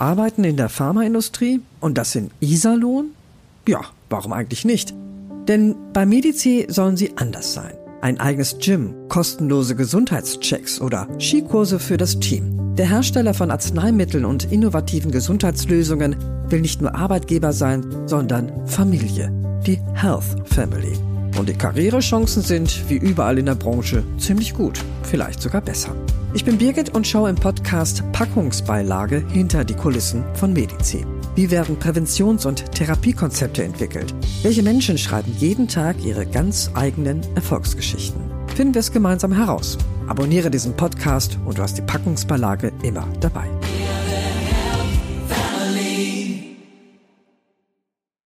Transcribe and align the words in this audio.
arbeiten 0.00 0.44
in 0.44 0.56
der 0.56 0.68
Pharmaindustrie 0.68 1.60
und 1.80 1.98
das 1.98 2.14
in 2.14 2.30
Iserlohn? 2.40 3.10
Ja, 3.68 3.80
warum 4.08 4.32
eigentlich 4.32 4.64
nicht? 4.64 4.94
Denn 5.46 5.76
bei 5.92 6.06
Medici 6.06 6.66
sollen 6.68 6.96
sie 6.96 7.16
anders 7.16 7.54
sein. 7.54 7.74
Ein 8.00 8.18
eigenes 8.18 8.58
Gym, 8.58 8.94
kostenlose 9.08 9.76
Gesundheitschecks 9.76 10.80
oder 10.80 11.06
Skikurse 11.18 11.78
für 11.78 11.98
das 11.98 12.18
Team. 12.18 12.74
Der 12.76 12.88
Hersteller 12.88 13.34
von 13.34 13.50
Arzneimitteln 13.50 14.24
und 14.24 14.50
innovativen 14.50 15.10
Gesundheitslösungen 15.10 16.16
will 16.48 16.62
nicht 16.62 16.80
nur 16.80 16.94
Arbeitgeber 16.94 17.52
sein, 17.52 17.84
sondern 18.06 18.66
Familie. 18.66 19.30
Die 19.66 19.78
Health 19.92 20.36
Family. 20.46 21.09
Und 21.38 21.48
die 21.48 21.54
Karrierechancen 21.54 22.42
sind, 22.42 22.88
wie 22.88 22.96
überall 22.96 23.38
in 23.38 23.46
der 23.46 23.54
Branche, 23.54 24.04
ziemlich 24.18 24.54
gut, 24.54 24.80
vielleicht 25.02 25.40
sogar 25.40 25.60
besser. 25.60 25.94
Ich 26.32 26.44
bin 26.44 26.58
Birgit 26.58 26.90
und 26.94 27.06
schaue 27.06 27.30
im 27.30 27.36
Podcast 27.36 28.04
Packungsbeilage 28.12 29.24
hinter 29.32 29.64
die 29.64 29.74
Kulissen 29.74 30.24
von 30.34 30.52
Medici. 30.52 31.04
Wie 31.34 31.50
werden 31.50 31.78
Präventions- 31.78 32.46
und 32.46 32.72
Therapiekonzepte 32.72 33.64
entwickelt? 33.64 34.14
Welche 34.42 34.62
Menschen 34.62 34.98
schreiben 34.98 35.32
jeden 35.38 35.68
Tag 35.68 35.96
ihre 36.04 36.26
ganz 36.26 36.70
eigenen 36.74 37.20
Erfolgsgeschichten? 37.34 38.20
Finden 38.54 38.74
wir 38.74 38.80
es 38.80 38.92
gemeinsam 38.92 39.32
heraus. 39.32 39.78
Abonniere 40.06 40.50
diesen 40.50 40.76
Podcast 40.76 41.38
und 41.46 41.58
du 41.58 41.62
hast 41.62 41.78
die 41.78 41.82
Packungsbeilage 41.82 42.72
immer 42.82 43.06
dabei. 43.20 43.48